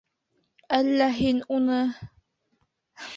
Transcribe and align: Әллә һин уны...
Әллә 0.77 1.09
һин 1.17 1.41
уны... 1.57 1.77